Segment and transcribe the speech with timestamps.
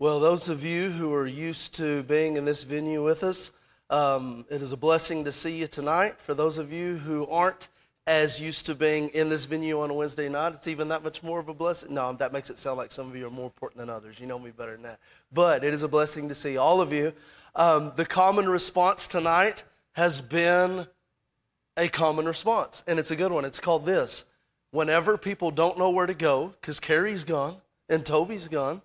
[0.00, 3.52] Well, those of you who are used to being in this venue with us,
[3.90, 6.18] um, it is a blessing to see you tonight.
[6.18, 7.68] For those of you who aren't
[8.06, 11.22] as used to being in this venue on a Wednesday night, it's even that much
[11.22, 11.92] more of a blessing.
[11.92, 14.18] No, that makes it sound like some of you are more important than others.
[14.18, 15.00] You know me better than that.
[15.34, 17.12] But it is a blessing to see all of you.
[17.54, 19.64] Um, the common response tonight
[19.96, 20.86] has been
[21.76, 23.44] a common response, and it's a good one.
[23.44, 24.24] It's called this
[24.70, 27.56] Whenever people don't know where to go, because Carrie's gone
[27.90, 28.80] and Toby's gone,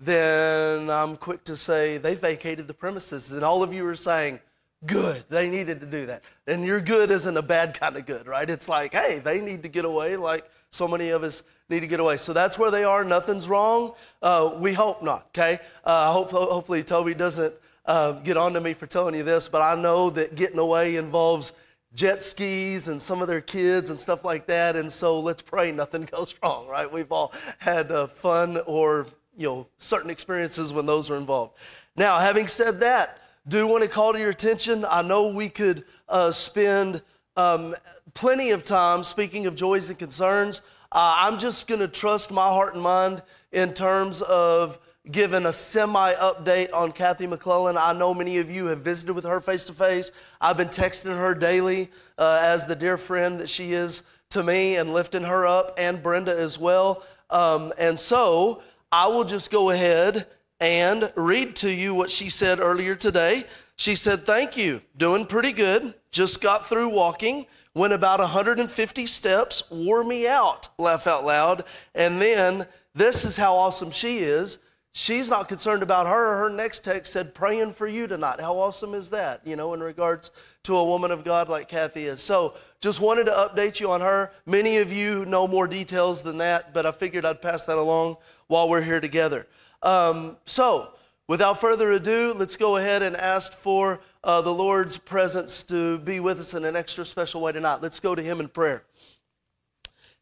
[0.00, 3.32] then I'm quick to say they vacated the premises.
[3.32, 4.40] And all of you are saying,
[4.86, 6.24] good, they needed to do that.
[6.46, 8.48] And your good isn't a bad kind of good, right?
[8.48, 11.86] It's like, hey, they need to get away, like so many of us need to
[11.86, 12.16] get away.
[12.16, 13.04] So that's where they are.
[13.04, 13.92] Nothing's wrong.
[14.22, 15.58] Uh, we hope not, okay?
[15.84, 19.60] Uh, hope, hopefully, Toby doesn't um, get on to me for telling you this, but
[19.60, 21.52] I know that getting away involves
[21.92, 24.76] jet skis and some of their kids and stuff like that.
[24.76, 26.90] And so let's pray nothing goes wrong, right?
[26.90, 29.06] We've all had uh, fun or
[29.36, 31.56] you know, certain experiences when those are involved.
[31.96, 34.84] Now, having said that, do want to call to your attention.
[34.88, 37.02] I know we could uh, spend
[37.36, 37.74] um,
[38.14, 40.62] plenty of time speaking of joys and concerns.
[40.92, 44.78] Uh, I'm just going to trust my heart and mind in terms of
[45.10, 47.76] giving a semi update on Kathy McClellan.
[47.78, 50.12] I know many of you have visited with her face to face.
[50.40, 54.76] I've been texting her daily uh, as the dear friend that she is to me
[54.76, 57.02] and lifting her up, and Brenda as well.
[57.30, 60.26] Um, and so, I will just go ahead
[60.58, 63.44] and read to you what she said earlier today.
[63.76, 65.94] She said, Thank you, doing pretty good.
[66.10, 71.64] Just got through walking, went about 150 steps, wore me out, laugh out loud.
[71.94, 74.58] And then, this is how awesome she is.
[74.92, 76.36] She's not concerned about her.
[76.36, 78.40] Her next text said, praying for you tonight.
[78.40, 80.32] How awesome is that, you know, in regards
[80.64, 82.20] to a woman of God like Kathy is?
[82.20, 84.32] So just wanted to update you on her.
[84.46, 88.16] Many of you know more details than that, but I figured I'd pass that along
[88.48, 89.46] while we're here together.
[89.82, 90.88] Um, so
[91.28, 96.18] without further ado, let's go ahead and ask for uh, the Lord's presence to be
[96.18, 97.80] with us in an extra special way tonight.
[97.80, 98.82] Let's go to Him in prayer.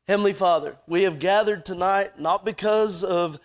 [0.07, 3.39] Heavenly Father, we have gathered tonight not because of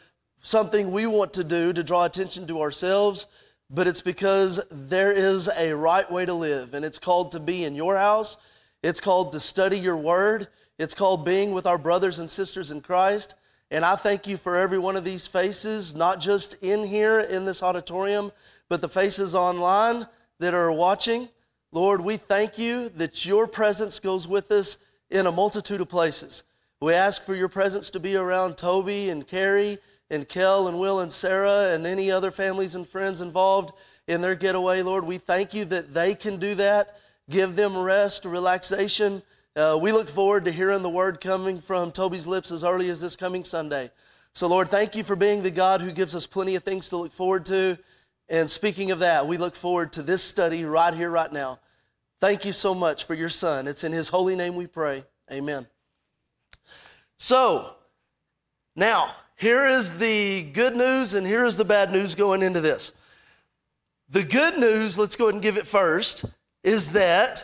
[0.44, 3.28] something we want to do to draw attention to ourselves,
[3.70, 7.64] but it's because there is a right way to live, and it's called to be
[7.64, 8.38] in your house.
[8.84, 10.48] It's called to study your word.
[10.78, 13.36] It's called being with our brothers and sisters in Christ.
[13.72, 17.46] And I thank you for every one of these faces, not just in here in
[17.46, 18.32] this auditorium,
[18.70, 20.06] but the faces online
[20.40, 21.30] that are watching.
[21.72, 24.78] Lord, we thank you that your presence goes with us
[25.10, 26.44] in a multitude of places.
[26.82, 29.80] We ask for your presence to be around Toby and Carrie
[30.14, 33.74] and Kel and Will and Sarah and any other families and friends involved
[34.08, 35.04] in their getaway, Lord.
[35.04, 36.98] We thank you that they can do that.
[37.30, 39.24] Give them rest, relaxation.
[39.56, 43.02] Uh, we look forward to hearing the word coming from Toby's lips as early as
[43.02, 43.90] this coming Sunday.
[44.34, 46.98] So, Lord, thank you for being the God who gives us plenty of things to
[46.98, 47.78] look forward to.
[48.30, 51.60] And speaking of that, we look forward to this study right here, right now.
[52.20, 53.68] Thank you so much for your son.
[53.68, 55.04] It's in his holy name we pray.
[55.32, 55.68] Amen.
[57.18, 57.76] So,
[58.76, 62.94] now, here is the good news and here is the bad news going into this.
[64.10, 66.26] The good news, let's go ahead and give it first,
[66.64, 67.44] is that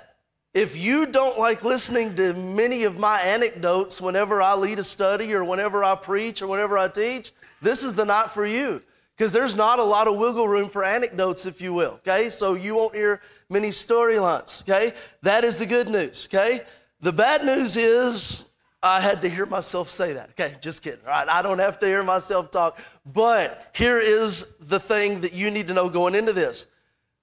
[0.53, 5.33] if you don't like listening to many of my anecdotes whenever I lead a study
[5.33, 8.81] or whenever I preach or whenever I teach, this is the night for you
[9.16, 12.29] because there's not a lot of wiggle room for anecdotes, if you will, okay?
[12.29, 14.95] So you won't hear many storylines, okay?
[15.23, 16.61] That is the good news, okay?
[17.01, 18.49] The bad news is
[18.81, 20.29] I had to hear myself say that.
[20.31, 21.01] Okay, just kidding.
[21.06, 22.79] All right, I don't have to hear myself talk.
[23.06, 26.67] But here is the thing that you need to know going into this.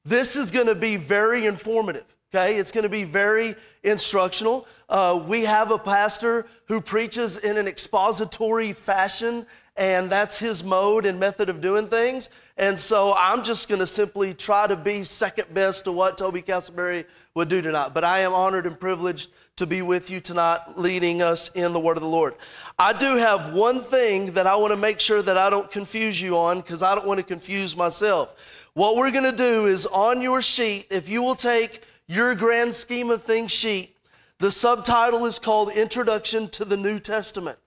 [0.04, 2.16] This is going to be very informative.
[2.34, 4.66] Okay, it's going to be very instructional.
[4.88, 9.46] Uh, we have a pastor who preaches in an expository fashion,
[9.76, 12.30] and that's his mode and method of doing things.
[12.56, 16.40] And so I'm just going to simply try to be second best to what Toby
[16.40, 17.04] Castleberry
[17.34, 17.90] would do tonight.
[17.92, 21.80] But I am honored and privileged to be with you tonight, leading us in the
[21.80, 22.34] word of the Lord.
[22.78, 26.20] I do have one thing that I want to make sure that I don't confuse
[26.20, 28.68] you on because I don't want to confuse myself.
[28.74, 32.74] What we're going to do is on your sheet, if you will take your grand
[32.74, 33.96] scheme of things sheet,
[34.38, 37.58] the subtitle is called Introduction to the New Testament.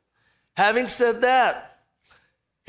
[0.56, 1.69] Having said that,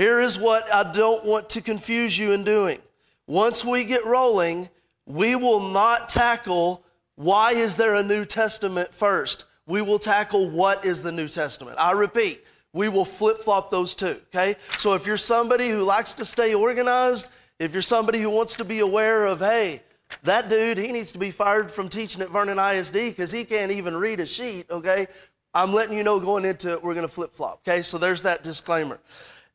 [0.01, 2.79] here is what I don't want to confuse you in doing.
[3.27, 4.71] Once we get rolling,
[5.05, 6.83] we will not tackle
[7.17, 9.45] why is there a New Testament first?
[9.67, 11.77] We will tackle what is the New Testament.
[11.79, 12.43] I repeat,
[12.73, 14.57] we will flip flop those two, okay?
[14.79, 18.65] So if you're somebody who likes to stay organized, if you're somebody who wants to
[18.65, 19.83] be aware of, hey,
[20.23, 23.71] that dude, he needs to be fired from teaching at Vernon ISD because he can't
[23.71, 25.09] even read a sheet, okay?
[25.53, 27.83] I'm letting you know going into it, we're going to flip flop, okay?
[27.83, 28.99] So there's that disclaimer.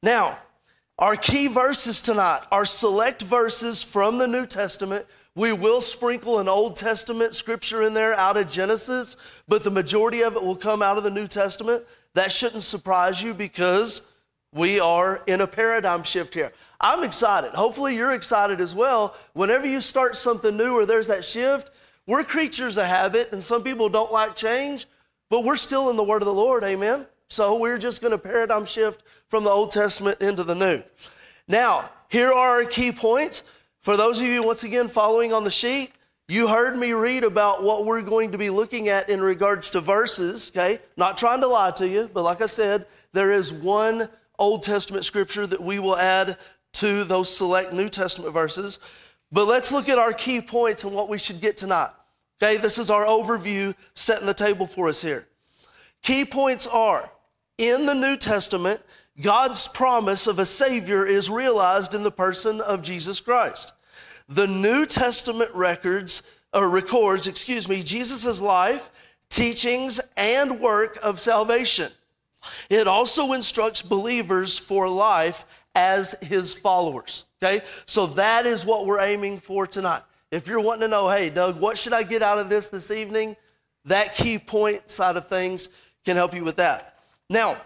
[0.06, 0.38] Now,
[0.98, 5.06] Our key verses tonight are select verses from the New Testament.
[5.36, 10.22] We will sprinkle an Old Testament scripture in there out of Genesis, but the majority
[10.22, 11.84] of it will come out of the New Testament.
[12.14, 14.14] That shouldn't surprise you because
[14.54, 16.54] we are in a paradigm shift here.
[16.80, 17.52] I'm excited.
[17.52, 19.16] Hopefully, you're excited as well.
[19.34, 21.72] Whenever you start something new or there's that shift,
[22.08, 24.86] we're creatures of habit, and some people don't like change,
[25.30, 26.64] but we're still in the Word of the Lord.
[26.64, 27.06] Amen.
[27.28, 30.84] So we're just going to paradigm shift from the Old Testament into the New.
[31.48, 33.44] Now, here are our key points.
[33.80, 35.92] For those of you, once again, following on the sheet,
[36.28, 39.82] you heard me read about what we're going to be looking at in regards to
[39.82, 40.80] verses, okay?
[40.98, 45.06] Not trying to lie to you, but like I said, there is one Old Testament
[45.06, 46.38] scripture that we will add
[46.74, 48.80] to those select New Testament verses.
[49.32, 51.92] But let's look at our key points and what we should get tonight.
[52.42, 55.28] Okay, this is our overview setting the table for us here.
[56.02, 57.10] Key points are
[57.58, 58.82] in the New Testament,
[59.22, 63.74] God's promise of a Savior is realized in the person of Jesus Christ.
[64.28, 66.24] The New Testament records,
[66.54, 68.90] or records, excuse me, Jesus' life,
[69.30, 71.92] teachings, and work of salvation.
[72.70, 75.46] It also instructs believers for life
[75.76, 77.26] as his followers.
[77.42, 77.62] Okay?
[77.86, 80.02] So that is what we're aiming for tonight.
[80.32, 82.92] If you're wanting to know, hey, Doug, what should I get out of this this
[82.92, 83.36] evening?
[83.86, 85.70] That key point side of things
[86.04, 87.00] can help you with that.
[87.30, 87.58] Now,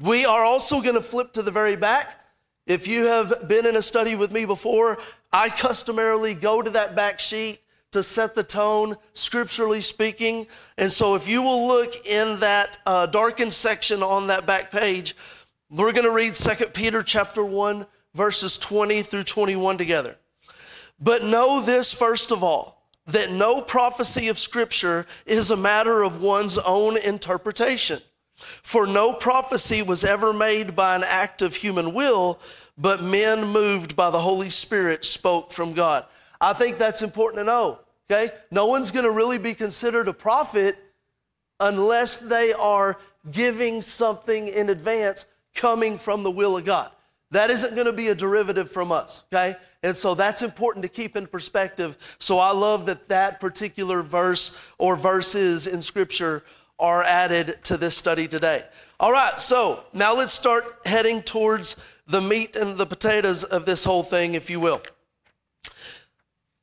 [0.00, 2.20] we are also going to flip to the very back.
[2.66, 4.98] If you have been in a study with me before,
[5.32, 7.60] I customarily go to that back sheet
[7.92, 10.46] to set the tone, scripturally speaking.
[10.78, 15.14] And so, if you will look in that uh, darkened section on that back page,
[15.70, 20.16] we're going to read 2 Peter chapter 1, verses 20 through 21 together.
[20.98, 26.22] But know this first of all, that no prophecy of Scripture is a matter of
[26.22, 28.00] one's own interpretation.
[28.36, 32.40] For no prophecy was ever made by an act of human will,
[32.76, 36.04] but men moved by the Holy Spirit spoke from God.
[36.40, 37.78] I think that's important to know,
[38.10, 38.34] okay?
[38.50, 40.76] No one's gonna really be considered a prophet
[41.60, 42.98] unless they are
[43.30, 46.90] giving something in advance coming from the will of God.
[47.30, 49.56] That isn't gonna be a derivative from us, okay?
[49.82, 52.16] And so that's important to keep in perspective.
[52.18, 56.44] So I love that that particular verse or verses in Scripture
[56.78, 58.64] are added to this study today.
[58.98, 63.84] All right, so now let's start heading towards the meat and the potatoes of this
[63.84, 64.82] whole thing, if you will.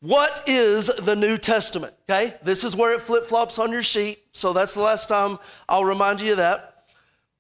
[0.02, 1.94] What is the New Testament?
[2.10, 5.38] Okay, this is where it flip flops on your sheet, so that's the last time
[5.69, 6.86] I'll remind you of that.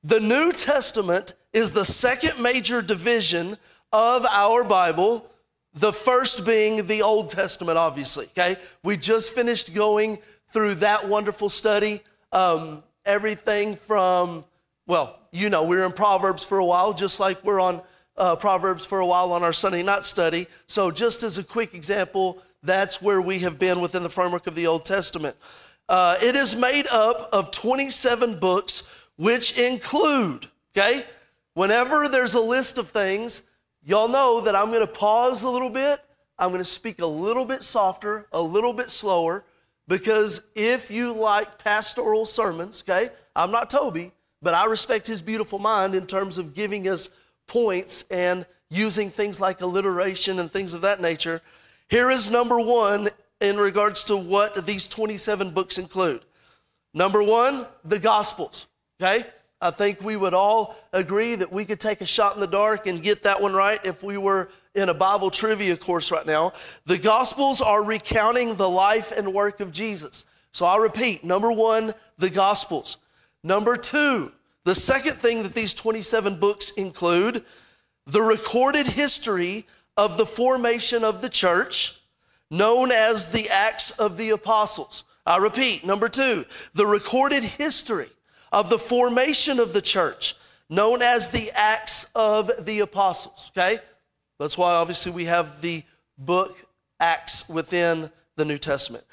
[0.03, 3.57] The New Testament is the second major division
[3.91, 5.27] of our Bible,
[5.73, 8.25] the first being the Old Testament, obviously.
[8.37, 14.45] Okay, we just finished going through that wonderful study um, everything from,
[14.87, 17.81] well, you know, we were in Proverbs for a while, just like we're on
[18.17, 20.47] uh, Proverbs for a while on our Sunday night study.
[20.67, 24.55] So, just as a quick example, that's where we have been within the framework of
[24.55, 25.35] the Old Testament.
[25.89, 30.45] Uh, it is made up of 27 books, which include,
[30.77, 31.03] okay,
[31.53, 33.43] whenever there's a list of things,
[33.83, 35.99] y'all know that I'm going to pause a little bit.
[36.37, 39.43] I'm going to speak a little bit softer, a little bit slower,
[39.87, 44.11] because if you like pastoral sermons, okay, I'm not Toby,
[44.41, 47.09] but I respect his beautiful mind in terms of giving us
[47.47, 51.41] points and using things like alliteration and things of that nature.
[51.89, 53.09] Here is number one
[53.41, 56.21] in regards to what these 27 books include.
[56.93, 58.67] Number one, the Gospels,
[59.01, 59.25] okay?
[59.61, 62.87] I think we would all agree that we could take a shot in the dark
[62.87, 66.53] and get that one right if we were in a Bible trivia course right now.
[66.85, 70.25] The Gospels are recounting the life and work of Jesus.
[70.51, 72.97] So I'll repeat number one, the Gospels.
[73.43, 74.31] Number two,
[74.63, 77.43] the second thing that these 27 books include
[78.07, 81.99] the recorded history of the formation of the church,
[82.49, 85.03] known as the Acts of the Apostles.
[85.25, 88.09] I repeat, number two, the recorded history
[88.51, 90.35] of the formation of the church,
[90.69, 93.51] known as the Acts of the Apostles.
[93.55, 93.79] Okay?
[94.39, 95.83] That's why obviously we have the
[96.17, 96.65] book
[96.99, 99.03] Acts within the New Testament.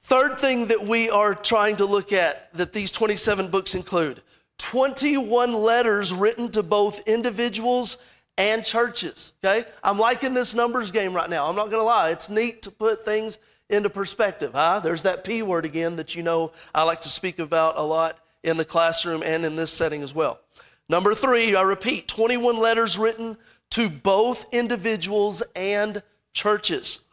[0.00, 4.22] Third thing that we are trying to look at that these 27 books include
[4.58, 7.98] 21 letters written to both individuals
[8.38, 9.32] and churches.
[9.44, 9.68] Okay?
[9.82, 11.46] I'm liking this numbers game right now.
[11.46, 12.10] I'm not to lie.
[12.10, 13.38] It's neat to put things
[13.68, 14.52] into perspective.
[14.54, 14.80] Huh?
[14.80, 18.18] There's that P word again that you know I like to speak about a lot
[18.42, 20.40] in the classroom and in this setting as well.
[20.88, 23.36] Number three, I repeat 21 letters written
[23.70, 26.02] to both individuals and
[26.32, 27.04] churches.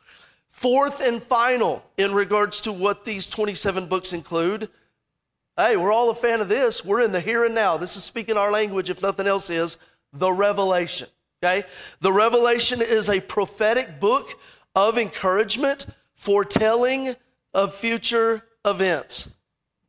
[0.47, 4.69] Fourth and final, in regards to what these 27 books include,
[5.57, 6.85] hey, we're all a fan of this.
[6.85, 7.75] We're in the here and now.
[7.75, 9.77] This is speaking our language, if nothing else is,
[10.13, 11.09] the Revelation.
[11.43, 11.67] Okay?
[11.99, 14.39] The Revelation is a prophetic book
[14.75, 17.15] of encouragement, foretelling
[17.53, 19.35] of future events.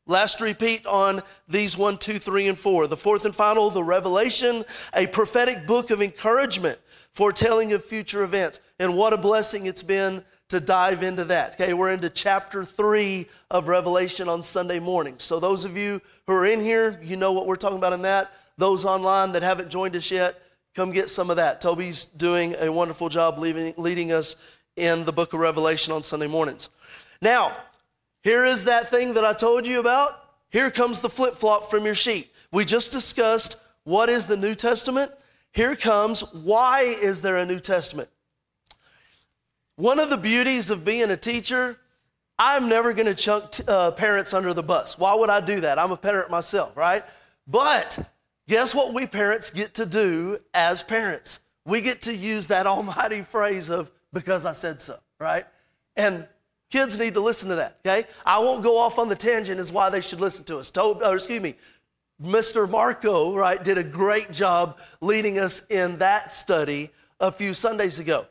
[0.09, 2.87] Last repeat on these one, two, three, and four.
[2.87, 6.79] The fourth and final, the Revelation, a prophetic book of encouragement,
[7.11, 8.61] foretelling of future events.
[8.79, 11.55] And what a blessing it's been to dive into that.
[11.55, 15.17] Okay, we're into chapter three of Revelation on Sunday morning.
[15.19, 18.03] So, those of you who are in here, you know what we're talking about in
[18.03, 18.33] that.
[18.59, 20.41] Those online that haven't joined us yet,
[20.77, 21.61] come get some of that.
[21.61, 24.37] Toby's doing a wonderful job leading, leading us
[24.77, 26.69] in the book of Revelation on Sunday mornings.
[27.21, 27.57] Now,
[28.27, 30.11] here is that thing that I told you about.
[30.51, 32.33] Here comes the flip flop from your sheet.
[32.51, 35.13] We just discussed what is the New Testament.
[35.53, 38.09] Here comes why is there a New Testament?
[39.77, 41.79] One of the beauties of being a teacher,
[42.37, 44.99] I'm never going to chunk t- uh, parents under the bus.
[44.99, 45.79] Why would I do that?
[45.79, 47.05] I'm a parent myself, right?
[47.47, 47.97] But
[48.49, 51.45] guess what we parents get to do as parents?
[51.65, 55.47] We get to use that almighty phrase of, because I said so, right?
[55.95, 56.27] And
[56.71, 58.07] kids need to listen to that, okay?
[58.25, 60.71] I won't go off on the tangent is why they should listen to us.
[60.71, 61.55] Told, or excuse me,
[62.23, 62.69] Mr.
[62.69, 68.27] Marco, right, did a great job leading us in that study a few Sundays ago.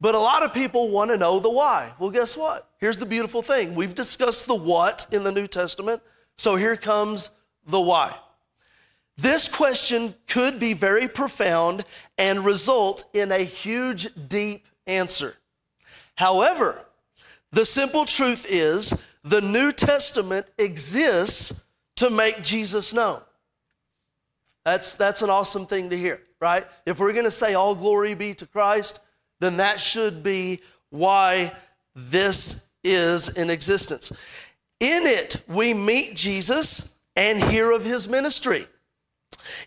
[0.00, 1.92] But a lot of people want to know the why.
[1.98, 2.68] Well, guess what?
[2.78, 6.02] Here's the beautiful thing we've discussed the what in the New Testament,
[6.36, 7.30] so here comes
[7.66, 8.14] the why.
[9.16, 11.84] This question could be very profound
[12.18, 15.36] and result in a huge, deep answer.
[16.16, 16.84] However,
[17.54, 21.64] the simple truth is the New Testament exists
[21.96, 23.20] to make Jesus known.
[24.64, 26.66] That's, that's an awesome thing to hear, right?
[26.86, 29.00] If we're going to say all glory be to Christ,
[29.40, 31.52] then that should be why
[31.94, 34.10] this is in existence.
[34.80, 38.66] In it, we meet Jesus and hear of his ministry.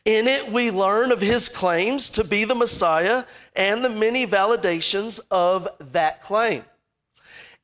[0.05, 3.23] In it, we learn of his claims to be the Messiah
[3.55, 6.63] and the many validations of that claim.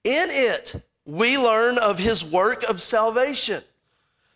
[0.03, 3.63] In it, we learn of his work of salvation,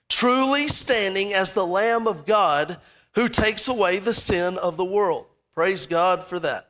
[0.10, 2.78] truly standing as the Lamb of God
[3.16, 5.26] who takes away the sin of the world.
[5.54, 6.70] Praise God for that.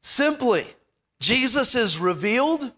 [0.00, 0.64] Simply,
[1.20, 2.72] Jesus is revealed,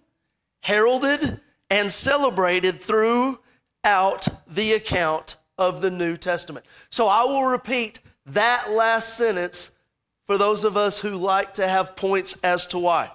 [0.61, 1.41] heralded,
[1.71, 6.67] and celebrated throughout the account of the New Testament.
[6.91, 9.73] So I will repeat that last sentence
[10.25, 13.11] for those of us who like to have points as to why.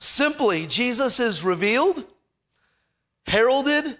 [0.00, 2.04] Simply, Jesus is revealed,
[3.26, 3.98] heralded,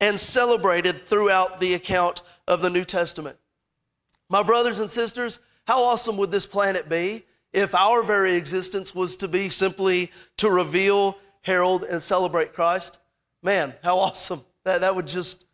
[0.00, 3.36] and celebrated throughout the account of the New Testament.
[4.28, 9.16] My brothers and sisters, how awesome would this planet be if our very existence was
[9.16, 12.98] to be simply to reveal, herald, and celebrate Christ,
[13.42, 14.40] man, how awesome.
[14.64, 15.46] That, that would just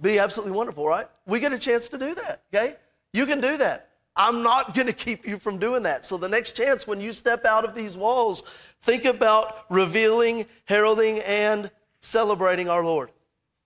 [0.00, 1.06] be absolutely wonderful, right?
[1.26, 2.76] We get a chance to do that, okay?
[3.12, 3.89] You can do that.
[4.16, 6.04] I'm not going to keep you from doing that.
[6.04, 8.42] So, the next chance when you step out of these walls,
[8.80, 13.10] think about revealing, heralding, and celebrating our Lord.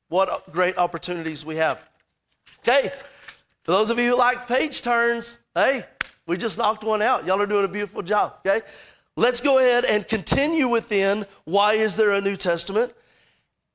[0.08, 1.82] What great opportunities we have.
[2.60, 2.90] Okay,
[3.62, 5.84] for those of you who like page turns, hey,
[6.26, 7.26] we just knocked one out.
[7.26, 8.64] Y'all are doing a beautiful job, okay?
[9.16, 12.92] Let's go ahead and continue within why is there a New Testament?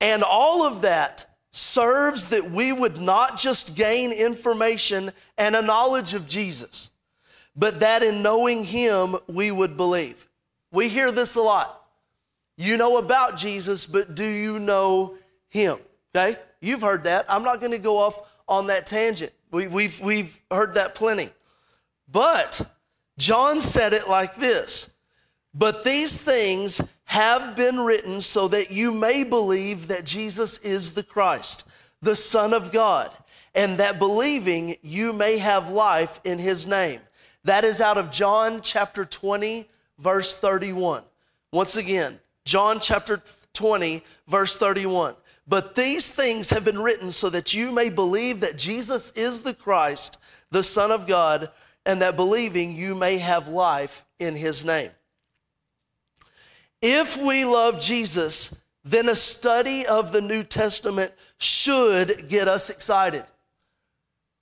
[0.01, 6.13] And all of that serves that we would not just gain information and a knowledge
[6.13, 6.91] of Jesus,
[7.55, 10.27] but that in knowing Him we would believe.
[10.71, 11.83] We hear this a lot.
[12.57, 15.15] You know about Jesus, but do you know
[15.47, 15.77] Him?
[16.15, 16.37] Okay?
[16.61, 17.25] You've heard that.
[17.29, 19.31] I'm not going to go off on that tangent.
[19.51, 21.29] We, we've, we've heard that plenty.
[22.11, 22.69] But
[23.17, 24.93] John said it like this
[25.53, 31.01] But these things have been written so that you may believe that Jesus is the
[31.01, 31.67] Christ,
[32.03, 33.11] the Son of God,
[33.55, 36.99] and that believing you may have life in his name.
[37.45, 41.01] That is out of John chapter 20, verse 31.
[41.51, 43.19] Once again, John chapter
[43.53, 45.15] 20, verse 31.
[45.47, 49.55] But these things have been written so that you may believe that Jesus is the
[49.55, 51.49] Christ, the Son of God
[51.87, 54.91] and that believing you may have life in his name.
[56.81, 63.23] If we love Jesus, then a study of the New Testament should get us excited.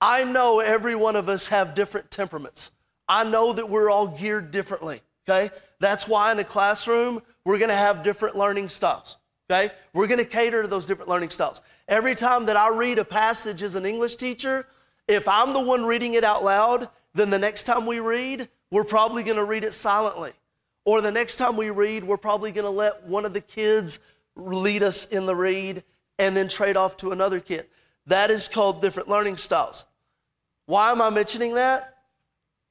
[0.00, 2.70] I know every one of us have different temperaments.
[3.08, 5.50] I know that we're all geared differently, okay?
[5.80, 9.16] That's why in a classroom, we're gonna have different learning styles,
[9.50, 9.72] okay?
[9.92, 11.60] We're gonna cater to those different learning styles.
[11.88, 14.66] Every time that I read a passage as an English teacher,
[15.08, 18.84] if I'm the one reading it out loud, then the next time we read, we're
[18.84, 20.32] probably going to read it silently.
[20.84, 23.98] Or the next time we read, we're probably going to let one of the kids
[24.36, 25.82] lead us in the read
[26.18, 27.66] and then trade off to another kid.
[28.06, 29.84] That is called different learning styles.
[30.66, 31.94] Why am I mentioning that?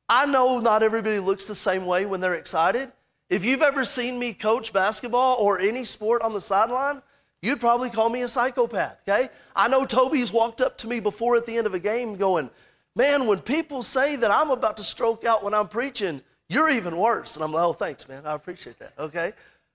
[0.10, 2.92] I know not everybody looks the same way when they're excited.
[3.30, 7.02] If you've ever seen me coach basketball or any sport on the sideline,
[7.42, 9.30] you'd probably call me a psychopath, okay?
[9.56, 12.50] I know Toby's walked up to me before at the end of a game going,
[12.96, 16.98] Man, when people say that I'm about to stroke out when I'm preaching, you're even
[16.98, 17.36] worse.
[17.36, 18.25] And I'm like, Oh, thanks, man.
[18.25, 19.34] I appreciate that, okay?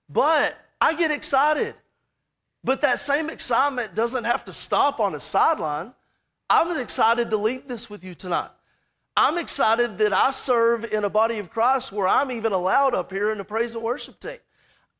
[0.08, 1.74] But I get excited.
[2.64, 5.92] But that same excitement doesn't have to stop on a sideline.
[6.48, 8.50] I'm excited to leave this with you tonight.
[9.16, 13.10] I'm excited that I serve in a body of Christ where I'm even allowed up
[13.10, 14.38] here in the praise and worship team.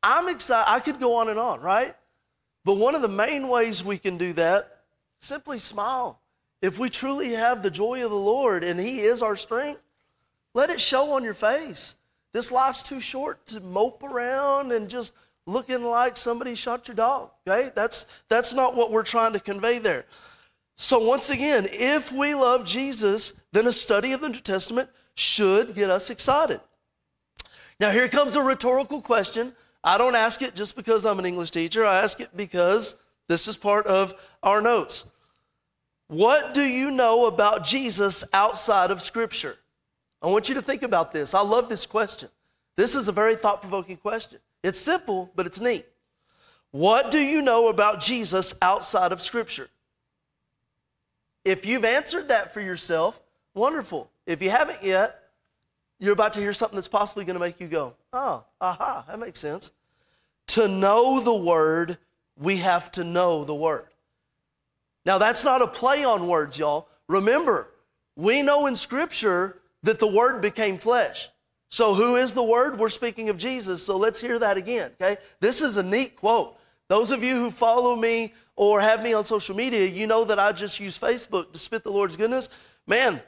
[0.03, 0.69] I'm excited.
[0.69, 1.95] I could go on and on, right?
[2.65, 4.81] But one of the main ways we can do that,
[5.19, 6.19] simply smile.
[6.61, 9.81] If we truly have the joy of the Lord and He is our strength,
[10.53, 11.95] let it show on your face.
[12.33, 17.31] This life's too short to mope around and just looking like somebody shot your dog.
[17.47, 17.71] Okay?
[17.75, 20.05] That's that's not what we're trying to convey there.
[20.75, 25.75] So, once again, if we love Jesus, then a study of the New Testament should
[25.75, 26.59] get us excited.
[27.79, 29.53] Now, here comes a rhetorical question.
[29.83, 32.95] I don't ask it just because I'm an English teacher, I ask it because
[33.27, 35.11] this is part of our notes.
[36.07, 39.57] What do you know about Jesus outside of Scripture?
[40.23, 41.33] I want you to think about this.
[41.33, 42.29] I love this question.
[42.77, 44.39] This is a very thought provoking question.
[44.63, 45.85] It's simple, but it's neat.
[46.71, 49.67] What do you know about Jesus outside of Scripture?
[51.43, 53.21] If you've answered that for yourself,
[53.53, 54.09] wonderful.
[54.25, 55.19] If you haven't yet,
[55.99, 59.19] you're about to hear something that's possibly going to make you go, oh, aha, that
[59.19, 59.71] makes sense.
[60.47, 61.97] To know the word,
[62.37, 63.87] we have to know the word.
[65.05, 66.87] Now, that's not a play on words, y'all.
[67.07, 67.69] Remember,
[68.15, 71.29] we know in Scripture that the word became flesh.
[71.69, 72.79] So, who is the word?
[72.79, 73.83] We're speaking of Jesus.
[73.83, 75.19] So, let's hear that again, okay?
[75.39, 76.57] This is a neat quote.
[76.89, 80.37] Those of you who follow me or have me on social media, you know that
[80.37, 82.49] I just use Facebook to spit the Lord's goodness.
[82.85, 83.21] Man,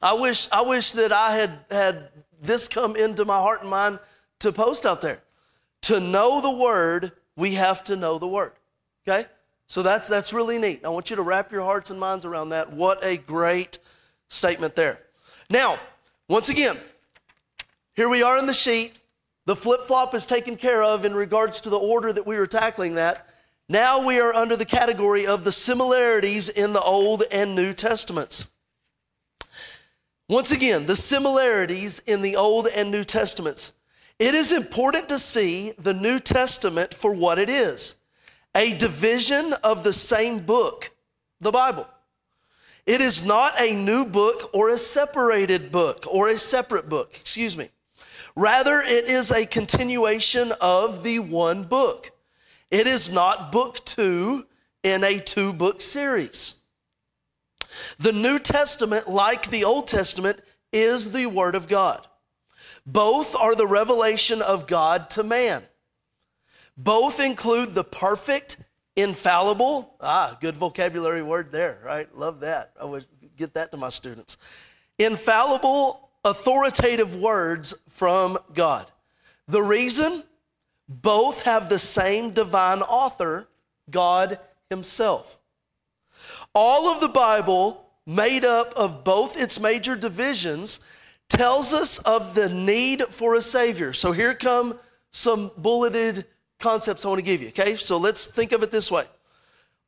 [0.00, 2.08] I wish I wish that I had had
[2.40, 3.98] this come into my heart and mind
[4.40, 5.22] to post out there.
[5.82, 8.52] To know the word, we have to know the word.
[9.06, 9.26] Okay?
[9.66, 10.84] So that's that's really neat.
[10.84, 12.72] I want you to wrap your hearts and minds around that.
[12.72, 13.78] What a great
[14.28, 15.00] statement there.
[15.50, 15.78] Now,
[16.28, 16.76] once again,
[17.94, 18.98] here we are in the sheet.
[19.44, 22.46] The flip flop is taken care of in regards to the order that we were
[22.46, 23.28] tackling that.
[23.68, 28.52] Now we are under the category of the similarities in the Old and New Testaments.
[30.28, 33.74] Once again, the similarities in the Old and New Testaments.
[34.18, 37.96] It is important to see the New Testament for what it is
[38.54, 40.90] a division of the same book,
[41.40, 41.88] the Bible.
[42.86, 47.56] It is not a new book or a separated book or a separate book, excuse
[47.56, 47.68] me.
[48.34, 52.10] Rather, it is a continuation of the one book.
[52.70, 54.46] It is not book two
[54.82, 56.62] in a two book series.
[57.98, 60.40] The New Testament, like the Old Testament,
[60.72, 62.06] is the Word of God.
[62.84, 65.62] Both are the revelation of God to man.
[66.76, 68.56] Both include the perfect,
[68.96, 72.14] infallible, ah, good vocabulary word there, right?
[72.16, 72.72] Love that.
[72.80, 74.36] I would get that to my students.
[74.98, 78.90] Infallible authoritative words from God.
[79.48, 80.22] The reason?
[80.88, 83.48] Both have the same divine author,
[83.90, 85.38] God Himself.
[86.54, 90.80] All of the Bible, made up of both its major divisions,
[91.28, 93.92] tells us of the need for a Savior.
[93.92, 94.78] So here come
[95.12, 96.26] some bulleted
[96.62, 97.76] concepts I want to give you, okay?
[97.76, 99.04] So let's think of it this way.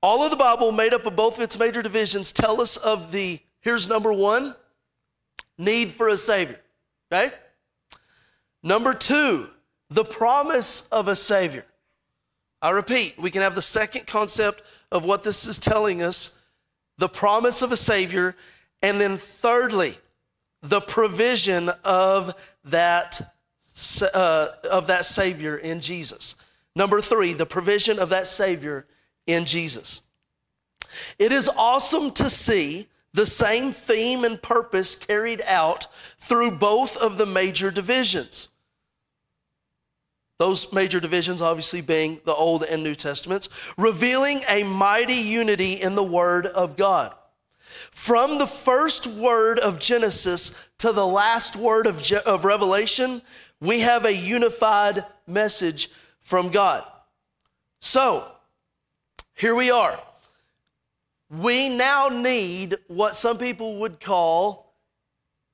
[0.03, 3.11] All of the Bible, made up of both of its major divisions, tell us of
[3.11, 4.55] the, here's number one,
[5.57, 6.61] need for a Savior.
[7.11, 7.35] Okay?
[8.63, 9.49] Number two,
[9.89, 11.65] the promise of a Savior.
[12.61, 16.43] I repeat, we can have the second concept of what this is telling us
[16.99, 18.37] the promise of a Savior.
[18.83, 19.97] And then thirdly,
[20.63, 23.21] the provision of that,
[24.15, 26.37] uh, of that Savior in Jesus.
[26.77, 28.87] Number three, the provision of that Savior
[29.27, 30.03] in Jesus.
[31.19, 35.87] It is awesome to see the same theme and purpose carried out
[36.19, 38.49] through both of the major divisions.
[40.39, 45.95] Those major divisions, obviously, being the Old and New Testaments, revealing a mighty unity in
[45.95, 47.15] the Word of God.
[47.93, 53.23] From the first word of Genesis to the last word of, Je- of Revelation,
[53.61, 55.91] we have a unified message
[56.25, 56.85] from God.
[57.81, 58.27] So,
[59.35, 59.99] here we are
[61.41, 64.75] we now need what some people would call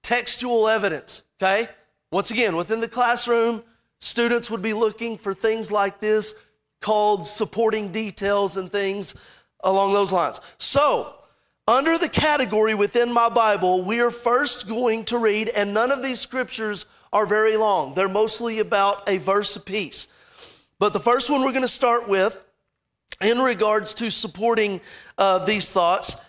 [0.02, 1.68] textual evidence, okay?
[2.10, 3.62] Once again, within the classroom,
[4.00, 6.34] students would be looking for things like this
[6.80, 9.14] called supporting details and things
[9.62, 10.40] along those lines.
[10.58, 11.14] So,
[11.68, 16.02] under the category within my Bible, we are first going to read, and none of
[16.02, 17.94] these scriptures are very long.
[17.94, 20.12] They're mostly about a verse apiece.
[20.80, 22.42] But the first one we're going to start with,
[23.20, 24.80] in regards to supporting
[25.18, 26.24] uh, these thoughts,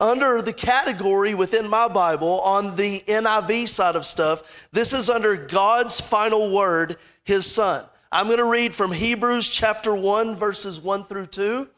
[0.00, 5.36] under the category within my Bible on the NIV side of stuff, this is under
[5.36, 7.84] God's final word, His Son.
[8.10, 11.68] I'm going to read from Hebrews chapter 1, verses 1 through 2.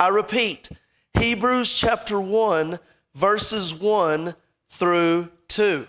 [0.00, 0.68] I repeat,
[1.14, 2.80] Hebrews chapter 1,
[3.14, 4.34] verses 1
[4.68, 5.86] through 2.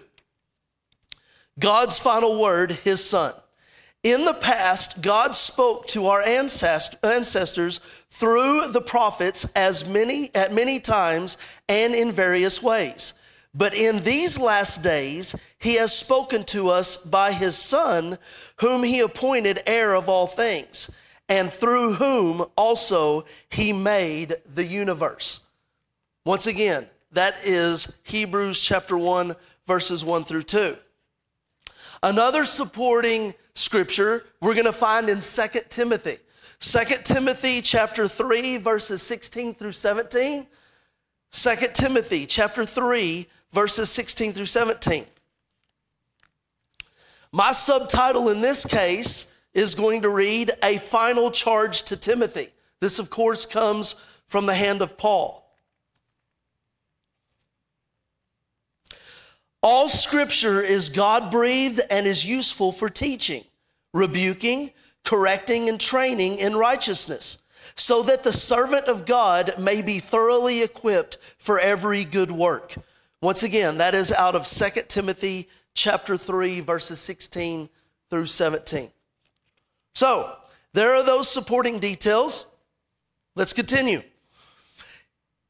[1.58, 3.34] God's final word, His Son.
[4.04, 10.80] In the past, God spoke to our ancestors through the prophets as many at many
[10.80, 13.14] times and in various ways.
[13.54, 18.18] But in these last days, he has spoken to us by his son,
[18.62, 20.96] whom he appointed heir of all things,
[21.28, 25.46] and through whom also he made the universe.
[26.26, 29.36] Once again, that is Hebrews chapter 1
[29.66, 30.76] verses 1 through 2.
[32.02, 36.17] Another supporting scripture we're going to find in 2 Timothy.
[36.60, 40.48] 2 Timothy chapter 3 verses 16 through 17.
[41.32, 45.06] 2 Timothy chapter 3 verses 16 through 17.
[47.32, 52.50] My subtitle in this case is going to read a final charge to Timothy.
[52.80, 55.39] This of course comes from the hand of Paul.
[59.62, 63.43] All scripture is God breathed and is useful for teaching,
[63.93, 64.71] rebuking,
[65.04, 67.39] correcting, and training in righteousness,
[67.75, 72.75] so that the servant of God may be thoroughly equipped for every good work.
[73.21, 77.69] Once again, that is out of 2 Timothy chapter 3 verses 16
[78.10, 78.89] through 17.
[79.93, 80.36] So,
[80.73, 82.47] there are those supporting details.
[83.36, 84.02] Let's continue.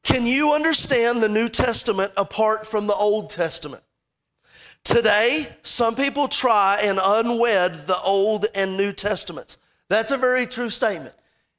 [0.02, 3.82] Can you understand the New Testament apart from the Old Testament?
[4.84, 9.58] Today, some people try and unwed the Old and New Testaments.
[9.88, 11.14] That's a very true statement.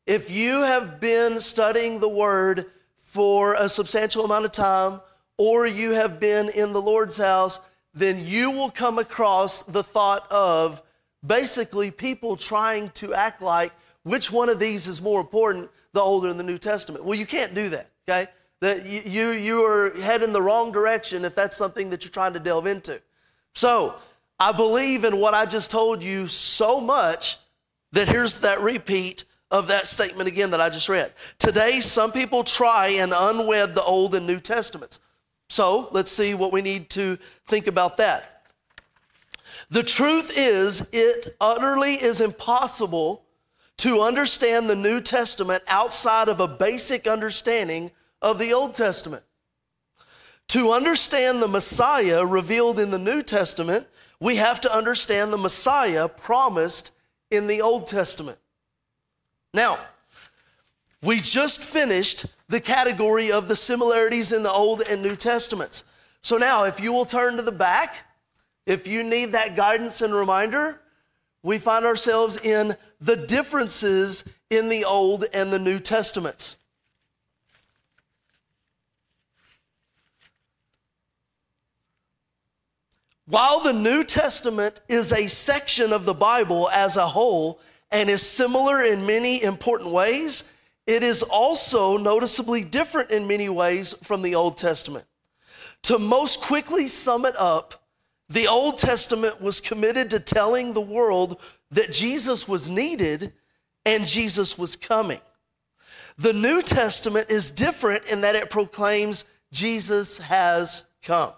[0.06, 2.66] If you have been studying the Word
[2.98, 5.00] for a substantial amount of time,
[5.38, 7.60] or you have been in the Lord's house,
[7.94, 10.82] then you will come across the thought of
[11.26, 13.72] basically people trying to act like
[14.04, 17.06] which one of these is more important, the Old or the New Testament.
[17.06, 18.30] Well, you can't do that, okay?
[18.60, 22.40] That you, you are heading the wrong direction if that's something that you're trying to
[22.40, 23.02] delve into.
[23.54, 23.96] So
[24.40, 27.38] I believe in what I just told you so much
[27.92, 31.12] that here's that repeat of that statement again that I just read.
[31.38, 35.00] Today, some people try and unwed the Old and New Testaments.
[35.50, 38.44] So let's see what we need to think about that.
[39.70, 43.24] The truth is, it utterly is impossible
[43.78, 49.24] to understand the New Testament outside of a basic understanding of the Old Testament.
[50.52, 53.88] To understand the Messiah revealed in the New Testament,
[54.20, 56.92] we have to understand the Messiah promised
[57.30, 58.38] in the Old Testament.
[59.54, 59.80] Now,
[61.02, 65.86] we just finished the category of the similarities in the Old and New Testaments.
[66.20, 68.06] So now, if you will turn to the back,
[68.66, 70.82] if you need that guidance and reminder,
[71.44, 76.58] we find ourselves in the differences in the Old and the New Testaments.
[83.28, 87.60] While the New Testament is a section of the Bible as a whole
[87.92, 90.52] and is similar in many important ways,
[90.88, 95.06] it is also noticeably different in many ways from the Old Testament.
[95.84, 97.86] To most quickly sum it up,
[98.30, 101.40] the Old Testament was committed to telling the world
[101.72, 103.34] that Jesus was needed
[103.86, 105.20] and Jesus was coming.
[106.18, 111.34] The New Testament is different in that it proclaims Jesus has come.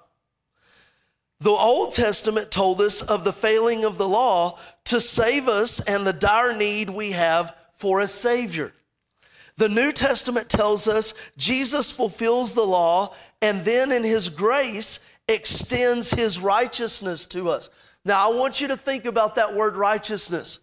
[1.43, 6.07] The Old Testament told us of the failing of the law to save us and
[6.07, 8.71] the dire need we have for a Savior.
[9.57, 16.11] The New Testament tells us Jesus fulfills the law and then in His grace extends
[16.11, 17.69] His righteousness to us.
[18.05, 20.61] Now, I want you to think about that word righteousness.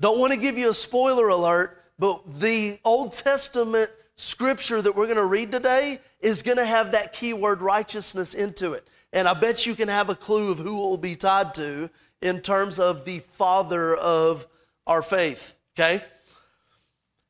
[0.00, 5.04] Don't want to give you a spoiler alert, but the Old Testament scripture that we're
[5.04, 8.88] going to read today is going to have that key word righteousness into it.
[9.12, 11.90] And I bet you can have a clue of who it will be tied to
[12.20, 14.46] in terms of the father of
[14.86, 16.04] our faith, okay?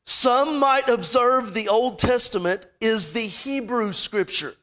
[0.07, 4.55] Some might observe the Old Testament is the Hebrew scripture,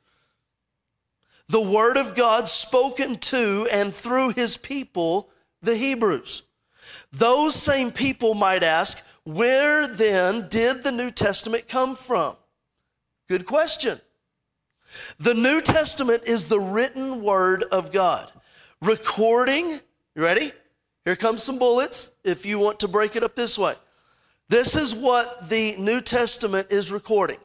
[1.47, 5.29] the word of God spoken to and through his people,
[5.61, 6.43] the Hebrews.
[7.11, 12.35] Those same people might ask, where then did the New Testament come from?
[13.29, 14.01] Good question.
[15.19, 18.31] The New Testament is the written word of God,
[18.81, 19.79] recording,
[20.15, 20.51] you ready?
[21.03, 23.75] Here comes some bullets if you want to break it up this way.
[24.49, 27.39] This is what the New Testament is recording.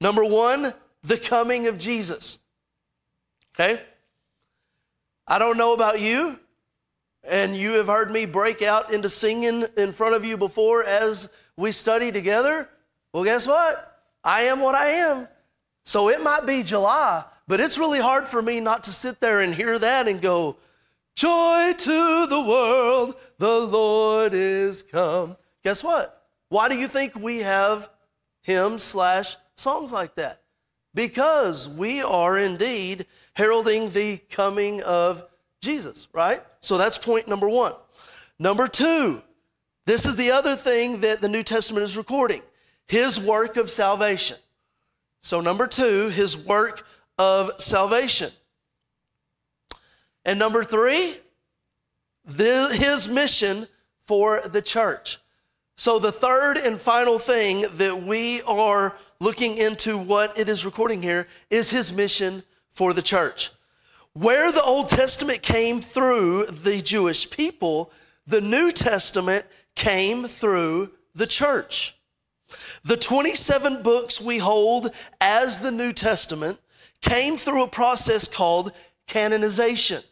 [0.00, 2.38] Number one, the coming of Jesus.
[3.54, 3.80] Okay?
[5.26, 6.38] I don't know about you,
[7.22, 11.32] and you have heard me break out into singing in front of you before as
[11.56, 12.68] we study together.
[13.12, 14.02] Well, guess what?
[14.22, 15.28] I am what I am.
[15.84, 19.40] So it might be July, but it's really hard for me not to sit there
[19.40, 20.56] and hear that and go,
[21.14, 25.36] Joy to the world, the Lord is come.
[25.62, 26.22] Guess what?
[26.48, 27.88] Why do you think we have
[28.42, 30.40] hymns slash songs like that?
[30.94, 35.22] Because we are indeed heralding the coming of
[35.60, 36.42] Jesus, right?
[36.60, 37.74] So that's point number one.
[38.38, 39.22] Number two,
[39.86, 42.42] this is the other thing that the New Testament is recording
[42.86, 44.36] his work of salvation.
[45.24, 48.30] So, number two, his work of salvation.
[50.22, 51.16] And number three,
[52.26, 53.66] the, his mission
[54.02, 55.16] for the church.
[55.76, 61.00] So, the third and final thing that we are looking into what it is recording
[61.00, 63.50] here is his mission for the church.
[64.12, 67.90] Where the Old Testament came through the Jewish people,
[68.26, 71.96] the New Testament came through the church.
[72.82, 76.58] The 27 books we hold as the New Testament
[77.00, 78.72] came through a process called
[79.06, 80.02] canonization.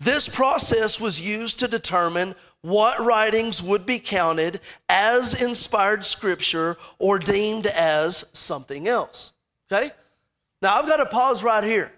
[0.00, 7.18] This process was used to determine what writings would be counted as inspired scripture or
[7.18, 9.32] deemed as something else.
[9.70, 9.90] Okay?
[10.62, 11.92] Now I've got to pause right here.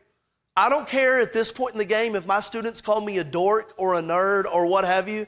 [0.56, 3.24] I don't care at this point in the game if my students call me a
[3.24, 5.26] dork or a nerd or what have you.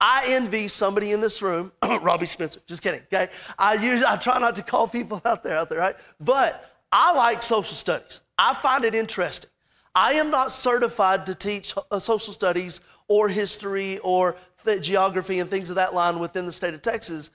[0.00, 3.28] I envy somebody in this room, Robbie Spencer, just kidding, okay?
[3.58, 5.96] I usually, I try not to call people out there, out there, right?
[6.18, 8.22] But I like social studies.
[8.38, 9.50] I find it interesting.
[9.94, 14.36] I am not certified to teach uh, social studies or history or
[14.80, 17.30] geography and things of that line within the state of Texas.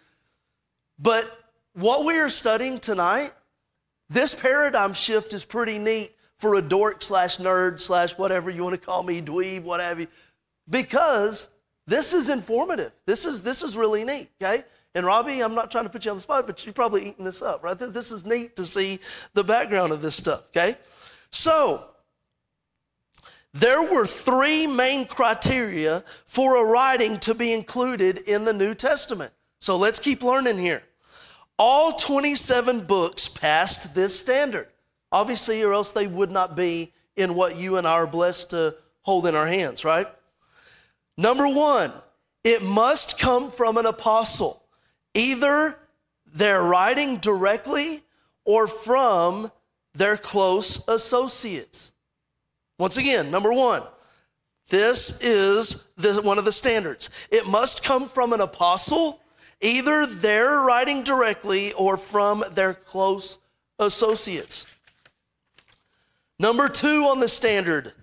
[0.98, 1.26] But
[1.74, 3.34] what we are studying tonight,
[4.10, 8.80] this paradigm shift is pretty neat for a dork slash nerd slash whatever you want
[8.80, 10.06] to call me, dweeb, whatever,
[10.70, 11.50] because
[11.88, 12.92] this is informative.
[13.06, 14.64] This is, this is really neat, okay?
[14.96, 17.26] And Robbie, I'm not trying to put you on the spot, but you're probably eating
[17.26, 17.78] this up, right?
[17.78, 19.00] This is neat to see
[19.34, 20.78] the background of this stuff, okay?
[21.32, 21.84] So,
[23.56, 29.32] there were three main criteria for a writing to be included in the New Testament.
[29.60, 30.84] So let's keep learning here.
[31.58, 34.68] All 27 books passed this standard,
[35.10, 38.76] obviously, or else they would not be in what you and I are blessed to
[39.04, 40.08] hold in our hands, right?
[41.18, 41.92] Number one,
[42.44, 44.64] it must come from an apostle.
[45.14, 45.78] Either
[46.26, 48.02] they're writing directly
[48.44, 49.52] or from
[49.94, 51.94] their close associates.
[52.78, 53.82] Once again, number one,
[54.70, 57.10] this is the, one of the standards.
[57.32, 59.22] It must come from an apostle,
[59.62, 63.40] either they're writing directly or from their close
[63.80, 64.66] associates.
[66.38, 67.94] Number two on the standard,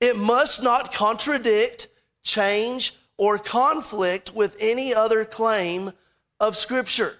[0.00, 1.88] it must not contradict
[2.26, 5.92] change, or conflict with any other claim
[6.38, 7.16] of Scripture.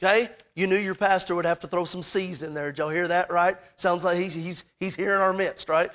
[0.00, 0.28] Okay?
[0.54, 2.70] You knew your pastor would have to throw some C's in there.
[2.70, 3.56] Did y'all hear that, right?
[3.76, 5.90] Sounds like he's, he's, he's here in our midst, right?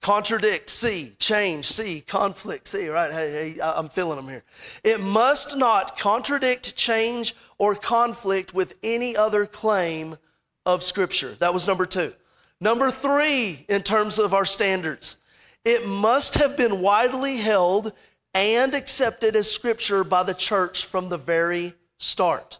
[0.00, 1.12] Contradict, C.
[1.18, 2.00] Change, C.
[2.00, 2.88] Conflict, C.
[2.88, 3.12] Right?
[3.12, 4.44] Hey, hey, I'm feeling them here.
[4.84, 10.16] It must not contradict, change, or conflict with any other claim
[10.64, 11.34] of Scripture.
[11.40, 12.12] That was number two.
[12.60, 15.16] Number three, in terms of our standards,
[15.64, 17.92] it must have been widely held
[18.34, 22.58] and accepted as scripture by the church from the very start.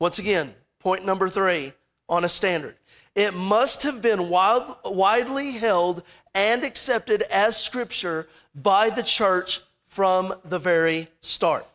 [0.00, 1.72] Once again, point number three
[2.08, 2.76] on a standard.
[3.14, 10.34] It must have been wild, widely held and accepted as scripture by the church from
[10.44, 11.66] the very start.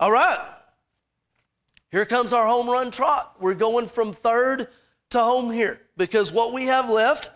[0.00, 0.38] All right.
[1.90, 3.36] Here comes our home run trot.
[3.38, 4.68] We're going from third
[5.10, 7.30] to home here because what we have left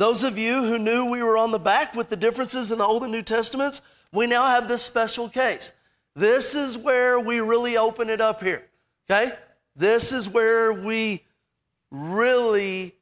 [0.00, 2.84] those of you who knew we were on the back with the differences in the
[2.84, 3.82] Old and New Testaments,
[4.14, 5.72] we now have this special case.
[6.16, 8.66] This is where we really open it up here,
[9.10, 9.30] okay?
[9.76, 11.22] This is where we
[11.90, 12.94] really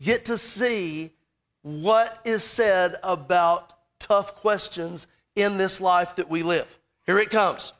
[0.00, 1.10] get to see
[1.62, 6.78] what is said about tough questions in this life that we live.
[7.04, 7.72] Here it comes.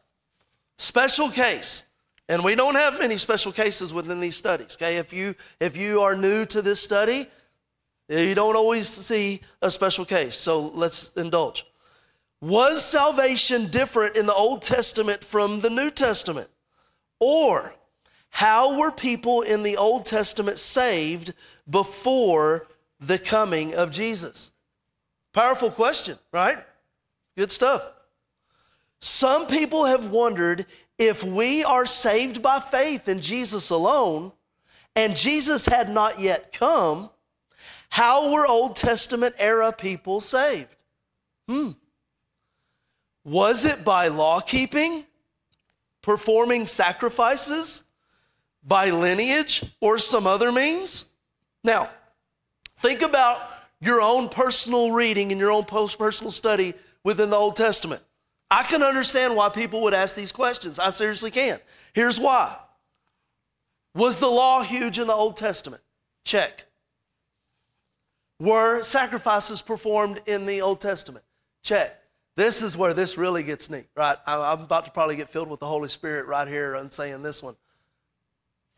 [0.78, 1.88] Special case.
[2.28, 4.96] And we don't have many special cases within these studies, okay?
[4.96, 7.28] If you if you are new to this study,
[8.08, 11.64] you don't always see a special case, so let's indulge.
[12.40, 16.48] Was salvation different in the Old Testament from the New Testament?
[17.18, 17.74] Or
[18.30, 21.32] how were people in the Old Testament saved
[21.70, 22.66] before
[23.00, 24.50] the coming of Jesus?
[25.32, 26.58] Powerful question, right?
[27.36, 27.92] Good stuff.
[29.00, 30.66] Some people have wondered
[30.98, 34.32] if we are saved by faith in Jesus alone
[34.96, 37.10] and Jesus had not yet come,
[37.94, 40.82] how were Old Testament era people saved?
[41.48, 41.70] Hmm.
[43.24, 45.04] Was it by law keeping,
[46.02, 47.84] performing sacrifices,
[48.64, 51.12] by lineage, or some other means?
[51.62, 51.88] Now,
[52.78, 53.40] think about
[53.80, 58.02] your own personal reading and your own personal study within the Old Testament.
[58.50, 60.80] I can understand why people would ask these questions.
[60.80, 61.60] I seriously can.
[61.92, 62.56] Here's why.
[63.94, 65.84] Was the law huge in the Old Testament?
[66.24, 66.66] Check.
[68.40, 71.24] Were sacrifices performed in the Old Testament?
[71.62, 72.00] Check.
[72.36, 74.16] This is where this really gets neat, right?
[74.26, 77.42] I'm about to probably get filled with the Holy Spirit right here and saying this
[77.42, 77.54] one.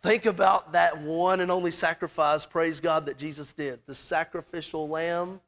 [0.02, 3.80] Think about that one and only sacrifice, praise God, that Jesus did.
[3.86, 5.40] The sacrificial lamb,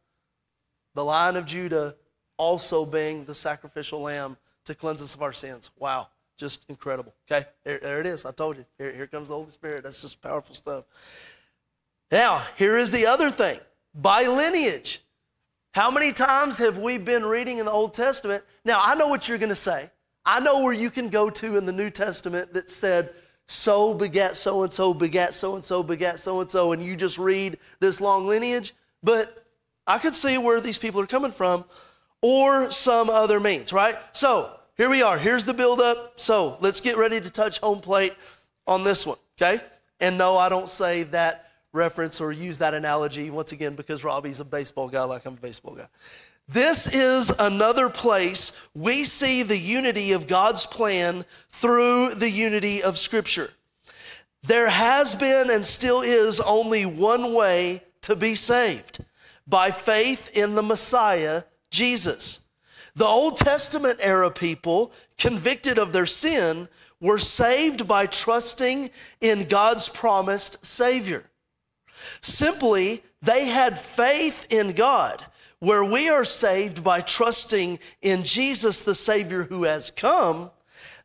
[0.95, 1.97] the lion of Judah,
[2.39, 5.71] also being the sacrificial lamb to cleanse us of our sins.
[5.79, 7.15] Wow, just incredible.
[7.31, 8.25] Okay, there, there it is.
[8.25, 8.65] I told you.
[8.79, 9.83] Here, here comes the Holy Spirit.
[9.83, 10.85] That's just powerful stuff.
[12.11, 13.59] Now, here is the other thing
[13.99, 15.03] by lineage.
[15.75, 18.43] How many times have we been reading in the Old Testament?
[18.65, 19.91] Now, I know what you're going to say.
[20.25, 23.11] I know where you can go to in the New Testament that said,
[23.47, 26.97] so begat so and so, begat so and so, begat so and so, and you
[26.97, 28.75] just read this long lineage.
[29.03, 29.47] But
[29.87, 31.65] I could see where these people are coming from
[32.21, 33.97] or some other means, right?
[34.13, 35.19] So here we are.
[35.19, 36.21] Here's the buildup.
[36.21, 38.15] So let's get ready to touch home plate
[38.67, 39.63] on this one, okay?
[39.99, 44.41] And no, I don't say that reference or use that analogy once again because Robbie's
[44.41, 45.87] a baseball guy like I'm a baseball guy.
[46.49, 52.97] This is another place we see the unity of God's plan through the unity of
[52.97, 53.51] Scripture.
[54.43, 59.05] There has been and still is only one way to be saved
[59.47, 62.47] by faith in the Messiah, Jesus.
[62.95, 66.69] The Old Testament era people, convicted of their sin,
[67.01, 71.28] were saved by trusting in God's promised Savior.
[72.21, 75.25] Simply, they had faith in God,
[75.59, 80.51] where we are saved by trusting in Jesus, the Savior who has come.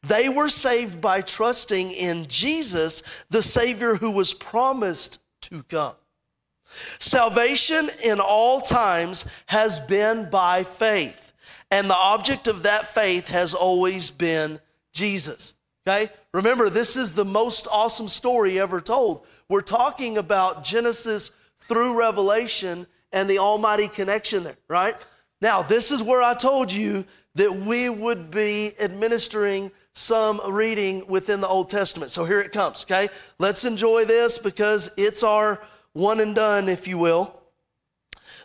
[0.04, 5.96] They were saved by trusting in Jesus, the Savior who was promised to come.
[7.00, 11.34] Salvation in all times has been by faith,
[11.72, 14.60] and the object of that faith has always been
[14.92, 15.54] Jesus.
[15.86, 16.10] Okay?
[16.34, 19.26] Remember, this is the most awesome story ever told.
[19.50, 24.96] We're talking about Genesis through Revelation and the Almighty connection there, right?
[25.42, 31.42] Now, this is where I told you that we would be administering some reading within
[31.42, 32.12] the Old Testament.
[32.12, 33.10] So here it comes, okay?
[33.40, 35.62] Let's enjoy this because it's our
[35.94, 37.40] one and done, if you will.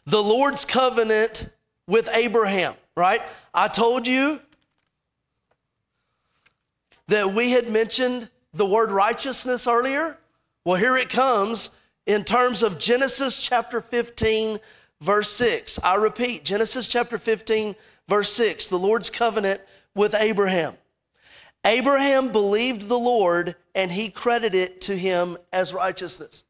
[0.05, 1.55] The Lord's covenant
[1.87, 3.22] with Abraham, right?
[3.55, 4.40] I told you
[7.08, 10.18] that we had mentioned the word righteousness earlier?
[10.64, 11.70] Well, here it comes
[12.06, 14.58] in terms of Genesis chapter 15,
[15.00, 15.82] verse 6.
[15.82, 17.74] I repeat, Genesis chapter 15,
[18.08, 19.60] verse 6, the Lord's covenant
[19.94, 20.74] with Abraham.
[21.64, 26.44] Abraham believed the Lord and he credited it to him as righteousness.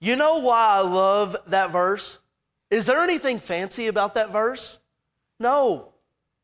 [0.00, 2.20] You know why I love that verse?
[2.70, 4.80] Is there anything fancy about that verse?
[5.38, 5.92] No.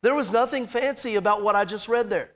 [0.02, 2.31] There was nothing fancy about what I just read there.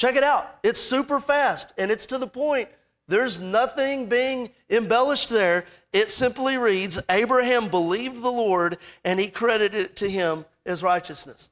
[0.00, 0.58] Check it out.
[0.62, 2.70] It's super fast and it's to the point.
[3.06, 5.66] There's nothing being embellished there.
[5.92, 11.50] It simply reads Abraham believed the Lord and he credited it to him as righteousness.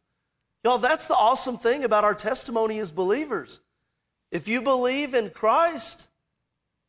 [0.64, 3.60] Y'all, that's the awesome thing about our testimony as believers.
[4.32, 6.08] If you believe in Christ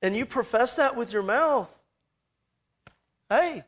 [0.02, 1.78] and you profess that with your mouth,
[3.30, 3.65] hey,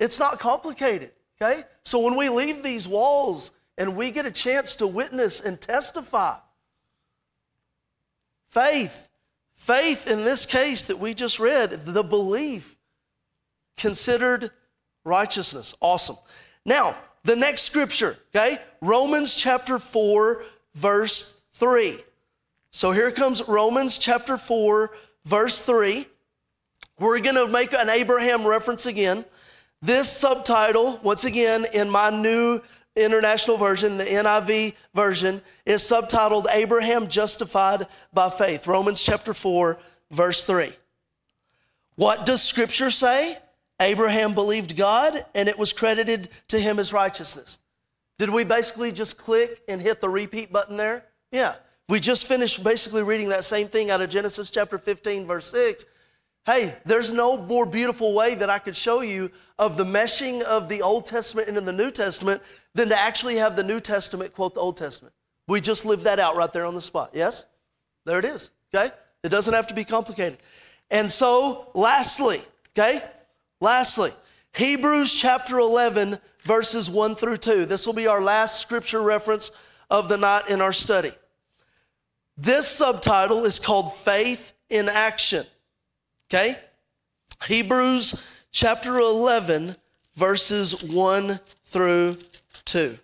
[0.00, 1.62] it's not complicated, okay?
[1.84, 6.38] So when we leave these walls and we get a chance to witness and testify,
[8.52, 9.08] Faith.
[9.54, 12.76] Faith in this case that we just read, the belief
[13.78, 14.50] considered
[15.04, 15.74] righteousness.
[15.80, 16.16] Awesome.
[16.66, 16.94] Now,
[17.24, 18.58] the next scripture, okay?
[18.82, 20.44] Romans chapter 4,
[20.74, 21.98] verse 3.
[22.72, 24.90] So here comes Romans chapter 4,
[25.24, 26.06] verse 3.
[26.98, 29.24] We're going to make an Abraham reference again.
[29.80, 32.60] This subtitle, once again, in my new
[32.96, 39.78] International Version, the NIV version, is subtitled Abraham Justified by Faith, Romans chapter 4,
[40.10, 40.70] verse 3.
[41.96, 43.38] What does Scripture say?
[43.80, 47.58] Abraham believed God and it was credited to him as righteousness.
[48.18, 51.04] Did we basically just click and hit the repeat button there?
[51.32, 51.56] Yeah.
[51.88, 55.84] We just finished basically reading that same thing out of Genesis chapter 15, verse 6.
[56.44, 60.68] Hey, there's no more beautiful way that I could show you of the meshing of
[60.68, 62.42] the Old Testament into the New Testament
[62.74, 65.14] than to actually have the New Testament quote the Old Testament.
[65.46, 67.10] We just lived that out right there on the spot.
[67.14, 67.46] Yes?
[68.04, 68.50] There it is.
[68.74, 68.92] Okay?
[69.22, 70.38] It doesn't have to be complicated.
[70.90, 72.40] And so, lastly,
[72.76, 73.00] okay?
[73.60, 74.10] Lastly,
[74.54, 77.66] Hebrews chapter 11, verses 1 through 2.
[77.66, 79.52] This will be our last scripture reference
[79.90, 81.12] of the night in our study.
[82.36, 85.44] This subtitle is called Faith in Action.
[86.32, 86.56] Okay?
[87.46, 89.76] Hebrews chapter 11,
[90.14, 92.16] verses 1 through
[92.64, 92.96] 2.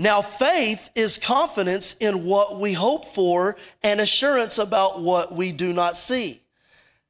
[0.00, 5.72] Now, faith is confidence in what we hope for and assurance about what we do
[5.72, 6.42] not see.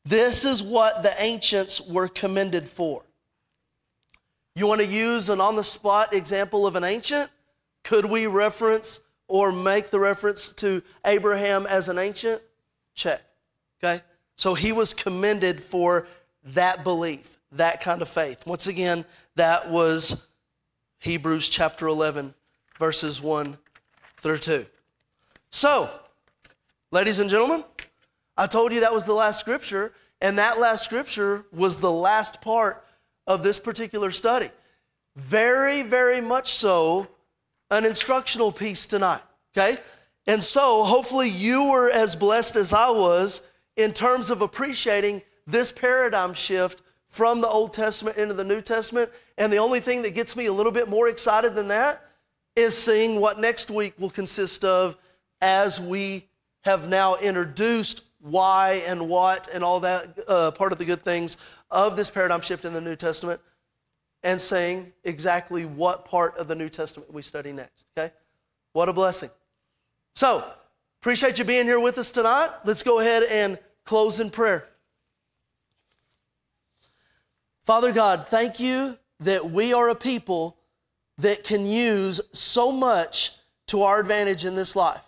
[0.05, 3.03] This is what the ancients were commended for.
[4.55, 7.31] You want to use an on the spot example of an ancient?
[7.83, 12.43] Could we reference or make the reference to Abraham as an ancient?
[12.95, 13.23] Check.
[13.83, 14.03] Okay?
[14.39, 16.07] So he was commended for
[16.45, 18.47] that belief, that kind of faith.
[18.47, 20.28] Once again, that was
[21.01, 22.32] Hebrews chapter 11,
[22.78, 23.59] verses 1
[24.16, 24.64] through 2.
[25.51, 25.91] So,
[26.93, 27.64] ladies and gentlemen,
[28.36, 32.41] I told you that was the last scripture, and that last scripture was the last
[32.41, 32.86] part
[33.26, 34.51] of this particular study.
[35.16, 37.09] Very, very much so,
[37.72, 39.22] an instructional piece tonight,
[39.57, 39.78] okay?
[40.28, 43.43] And so, hopefully, you were as blessed as I was
[43.79, 49.11] in terms of appreciating this paradigm shift from the Old Testament into the New Testament.
[49.39, 52.03] And the only thing that gets me a little bit more excited than that
[52.55, 54.97] is seeing what next week will consist of
[55.41, 56.26] as we
[56.62, 61.37] have now introduced why and what and all that uh, part of the good things
[61.70, 63.41] of this paradigm shift in the New Testament
[64.24, 67.87] and saying exactly what part of the New Testament we study next.
[67.97, 68.12] Okay?
[68.72, 69.31] What a blessing.
[70.16, 70.45] So,
[71.01, 72.51] appreciate you being here with us tonight.
[72.64, 73.57] Let's go ahead and
[73.89, 74.68] close in prayer.
[77.64, 80.59] Father God, thank you that we are a people
[81.16, 83.36] that can use so much
[83.68, 85.05] to our advantage in this life.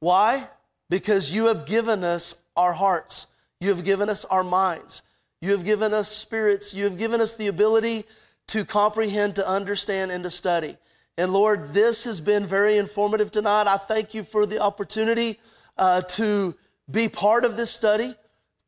[0.00, 0.48] Why?
[0.88, 3.28] Because you have given us our hearts,
[3.60, 5.02] you have given us our minds,
[5.40, 8.02] you have given us spirits, you have given us the ability
[8.48, 10.76] to comprehend, to understand, and to study.
[11.16, 13.68] And Lord, this has been very informative tonight.
[13.68, 15.38] I thank you for the opportunity
[15.78, 16.56] uh, to
[16.90, 18.14] be part of this study,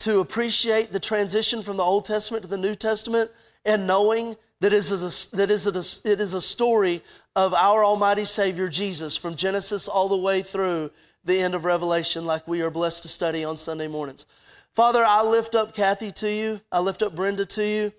[0.00, 3.30] to appreciate the transition from the Old Testament to the New Testament,
[3.64, 7.02] and knowing that is a, that is a, it is a story
[7.36, 10.90] of our Almighty Savior Jesus from Genesis all the way through
[11.24, 14.26] the end of Revelation, like we are blessed to study on Sunday mornings.
[14.72, 16.60] Father, I lift up Kathy to you.
[16.72, 17.92] I lift up Brenda to you.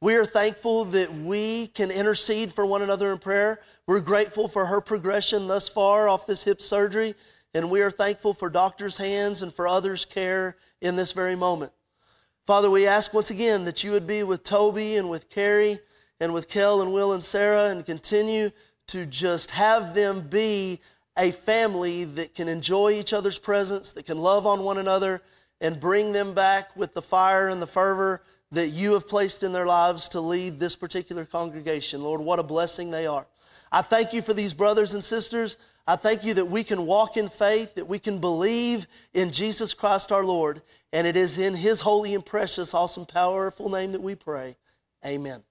[0.00, 3.60] We are thankful that we can intercede for one another in prayer.
[3.86, 7.14] We're grateful for her progression thus far off this hip surgery,
[7.56, 11.72] and we are thankful for doctors' hands and for others' care in this very moment.
[12.44, 15.78] Father, we ask once again that you would be with Toby and with Carrie
[16.20, 18.50] and with Kel and Will and Sarah and continue
[18.88, 20.80] to just have them be
[21.16, 25.22] a family that can enjoy each other's presence, that can love on one another,
[25.62, 28.20] and bring them back with the fire and the fervor
[28.52, 32.02] that you have placed in their lives to lead this particular congregation.
[32.02, 33.26] Lord, what a blessing they are.
[33.72, 35.56] I thank you for these brothers and sisters.
[35.86, 39.72] I thank you that we can walk in faith, that we can believe in Jesus
[39.72, 40.62] Christ our Lord.
[40.92, 44.56] And it is in his holy and precious, awesome, powerful name that we pray.
[45.04, 45.45] Amen.